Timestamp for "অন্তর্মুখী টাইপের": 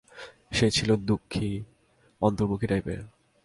2.21-2.99